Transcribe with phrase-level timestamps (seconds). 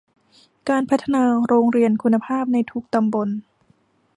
[0.69, 3.29] การพัฒนาโรงเรียนคุณภาพในทุกตำบล